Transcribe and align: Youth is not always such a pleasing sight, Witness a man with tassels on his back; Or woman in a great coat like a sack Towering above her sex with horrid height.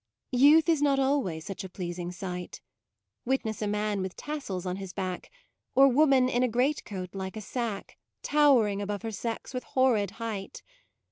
Youth 0.31 0.67
is 0.67 0.81
not 0.81 0.97
always 0.97 1.45
such 1.45 1.63
a 1.63 1.69
pleasing 1.69 2.11
sight, 2.11 2.59
Witness 3.23 3.61
a 3.61 3.67
man 3.67 4.01
with 4.01 4.15
tassels 4.15 4.65
on 4.65 4.77
his 4.77 4.93
back; 4.93 5.29
Or 5.75 5.87
woman 5.89 6.27
in 6.27 6.41
a 6.41 6.47
great 6.47 6.83
coat 6.85 7.13
like 7.13 7.37
a 7.37 7.41
sack 7.41 7.99
Towering 8.23 8.81
above 8.81 9.03
her 9.03 9.11
sex 9.11 9.53
with 9.53 9.63
horrid 9.63 10.09
height. 10.17 10.63